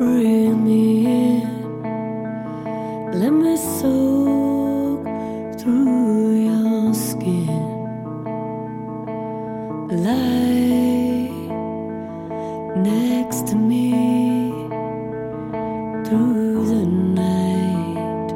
[0.00, 1.44] Bring me in.
[3.12, 5.04] Let me soak
[5.60, 7.66] through your skin.
[9.90, 11.28] Lie
[12.76, 13.90] next to me
[16.06, 16.86] through the
[17.20, 18.30] night.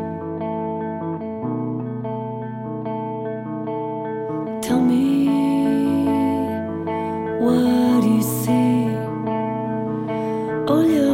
[4.60, 5.28] Tell me
[7.40, 8.84] what you see.
[10.68, 11.13] All your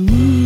[0.00, 0.39] Mm.